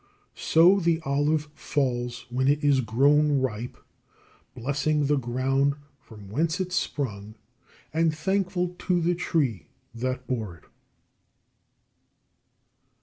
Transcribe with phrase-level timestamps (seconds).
[0.33, 3.77] So the olive falls when it is grown ripe,
[4.55, 7.35] blessing the ground from whence it sprung,
[7.93, 10.63] and thankful to the tree that bore it.